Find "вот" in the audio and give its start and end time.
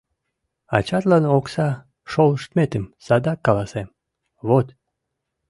4.47-4.67